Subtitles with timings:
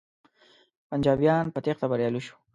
[0.89, 2.39] پنجابیان په تیښته بریالی شول.